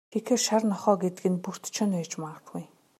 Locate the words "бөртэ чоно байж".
1.43-2.11